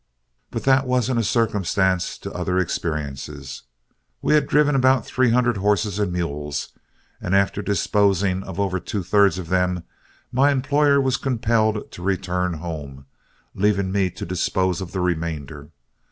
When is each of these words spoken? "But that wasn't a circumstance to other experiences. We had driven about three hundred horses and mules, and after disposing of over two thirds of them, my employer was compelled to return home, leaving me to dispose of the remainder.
"But 0.49 0.63
that 0.63 0.87
wasn't 0.87 1.19
a 1.19 1.23
circumstance 1.23 2.17
to 2.17 2.33
other 2.33 2.57
experiences. 2.57 3.61
We 4.19 4.33
had 4.33 4.47
driven 4.47 4.73
about 4.73 5.05
three 5.05 5.29
hundred 5.29 5.57
horses 5.57 5.99
and 5.99 6.11
mules, 6.11 6.69
and 7.21 7.35
after 7.35 7.61
disposing 7.61 8.41
of 8.41 8.59
over 8.59 8.79
two 8.79 9.03
thirds 9.03 9.37
of 9.37 9.49
them, 9.49 9.83
my 10.31 10.49
employer 10.49 10.99
was 10.99 11.17
compelled 11.17 11.91
to 11.91 12.01
return 12.01 12.53
home, 12.53 13.05
leaving 13.53 13.91
me 13.91 14.09
to 14.09 14.25
dispose 14.25 14.81
of 14.81 14.91
the 14.91 15.01
remainder. 15.01 15.69